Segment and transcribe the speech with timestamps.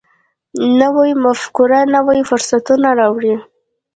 [0.79, 3.35] نوې مفکوره نوي فرصتونه راوړي